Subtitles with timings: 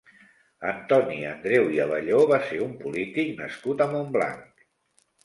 [0.69, 4.65] Antoni Andreu i Abelló va ser un polític nascut a Montblanc.